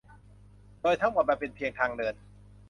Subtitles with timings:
[0.81, 2.13] โดยทั้งหมดมันเป็นเพียงทางเดิน